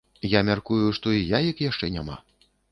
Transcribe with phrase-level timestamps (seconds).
[0.29, 2.21] Я мяркую, што і яек яшчэ няма.